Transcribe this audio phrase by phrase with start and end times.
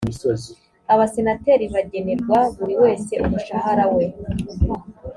[0.93, 4.05] abasenateri bagenerwa buri wese umushahara we